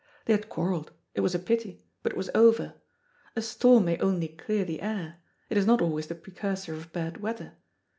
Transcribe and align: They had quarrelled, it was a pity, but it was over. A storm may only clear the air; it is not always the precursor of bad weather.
They 0.25 0.33
had 0.33 0.49
quarrelled, 0.49 0.93
it 1.13 1.19
was 1.21 1.35
a 1.35 1.37
pity, 1.37 1.83
but 2.01 2.11
it 2.13 2.17
was 2.17 2.31
over. 2.33 2.73
A 3.35 3.41
storm 3.43 3.85
may 3.85 3.99
only 3.99 4.29
clear 4.29 4.65
the 4.65 4.81
air; 4.81 5.17
it 5.47 5.57
is 5.57 5.67
not 5.67 5.79
always 5.79 6.07
the 6.07 6.15
precursor 6.15 6.73
of 6.73 6.91
bad 6.91 7.17
weather. 7.21 7.53